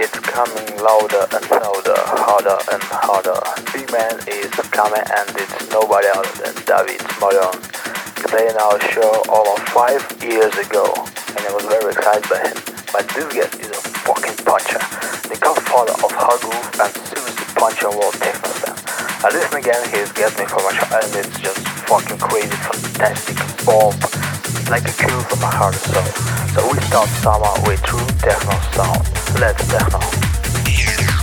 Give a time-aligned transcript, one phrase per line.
[0.00, 3.36] it's coming louder and louder, harder and harder.
[3.68, 9.60] Big man is coming and it's nobody other than David played in our show over
[9.76, 10.88] five years ago
[11.36, 12.56] and I was very excited by him.
[12.88, 14.80] But this guy is a fucking puncher.
[15.28, 18.80] The godfather of hard groove and seriously puncher world techno stand.
[19.20, 23.36] I listen again, he's get me from my and it's just fucking crazy, fantastic,
[23.68, 24.09] bomb
[24.68, 26.04] like a cue from my heart and soul.
[26.52, 29.08] So we start summer with true techno sound.
[29.40, 30.00] Let's techno.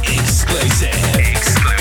[0.03, 0.95] Exclusive.
[1.19, 1.76] Exclusive.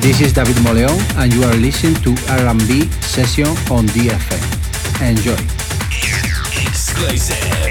[0.00, 5.06] This is David Moleon, and you are listening to R&B session on DFM.
[5.06, 5.36] Enjoy.
[6.66, 7.69] Exclusive.